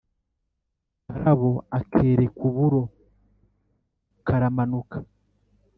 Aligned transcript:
karabo 1.07 1.51
akereka 1.77 2.39
uburo 2.49 2.81
karamanuka. 4.25 4.97